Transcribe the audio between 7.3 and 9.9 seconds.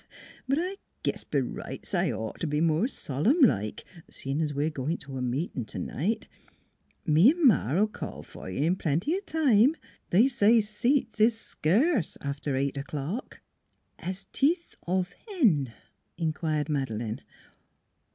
Ma '11 call f'r you in plenty o' time.